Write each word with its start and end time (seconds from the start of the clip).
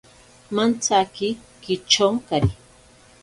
Mantsaki 0.55 1.29
kichonkari. 1.63 2.51